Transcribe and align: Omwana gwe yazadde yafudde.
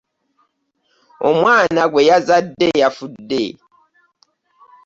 Omwana 1.29 1.81
gwe 1.91 2.01
yazadde 2.09 2.67
yafudde. 2.81 3.43